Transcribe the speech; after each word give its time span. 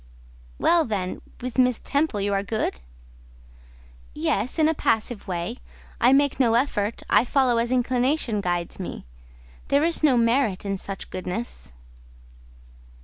"Well, 0.57 0.83
then, 0.83 1.21
with 1.41 1.59
Miss 1.59 1.79
Temple 1.79 2.21
you 2.21 2.33
are 2.33 2.41
good?" 2.41 2.79
"Yes, 4.15 4.57
in 4.57 4.67
a 4.67 4.73
passive 4.73 5.27
way: 5.27 5.57
I 5.99 6.11
make 6.11 6.39
no 6.39 6.55
effort; 6.55 7.03
I 7.07 7.23
follow 7.23 7.59
as 7.59 7.71
inclination 7.71 8.41
guides 8.41 8.79
me. 8.79 9.05
There 9.67 9.83
is 9.83 10.01
no 10.01 10.17
merit 10.17 10.65
in 10.65 10.77
such 10.77 11.11
goodness." 11.11 11.71